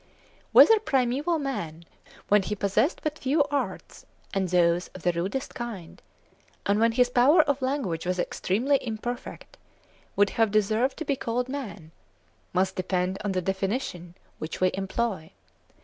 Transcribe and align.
Whether 0.51 0.79
primeval 0.79 1.37
man, 1.37 1.85
when 2.27 2.41
he 2.41 2.55
possessed 2.55 3.01
but 3.03 3.19
few 3.19 3.43
arts, 3.51 4.03
and 4.33 4.49
those 4.49 4.87
of 4.95 5.03
the 5.03 5.11
rudest 5.11 5.53
kind, 5.53 6.01
and 6.65 6.79
when 6.79 6.93
his 6.93 7.11
power 7.11 7.43
of 7.43 7.61
language 7.61 8.07
was 8.07 8.17
extremely 8.17 8.79
imperfect, 8.81 9.57
would 10.15 10.31
have 10.31 10.49
deserved 10.49 10.97
to 10.97 11.05
be 11.05 11.15
called 11.15 11.47
man, 11.49 11.91
must 12.51 12.75
depend 12.75 13.19
on 13.23 13.33
the 13.33 13.43
definition 13.43 14.15
which 14.39 14.59
we 14.59 14.71
employ. 14.73 15.31